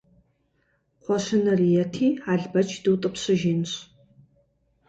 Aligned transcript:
Кхъуэщыныр 0.99 1.59
ети, 1.83 2.07
Албэч 2.31 2.69
дутӀыпщыжынщ. 2.83 3.71